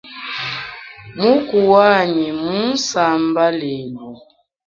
[1.19, 4.09] Muku wanyi mmunsamba lelu.